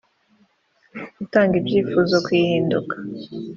gutanga 1.17 1.53
ibyifuzo 1.61 2.15
ku 2.25 2.29
ihinduka 2.41 2.95